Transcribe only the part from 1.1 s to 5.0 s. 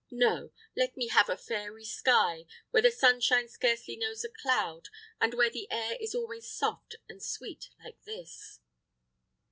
a fairy sky, where the sunshine scarcely knows a cloud,